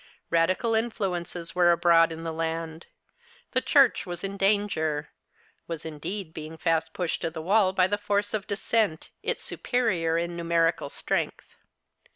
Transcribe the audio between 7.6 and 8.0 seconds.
by the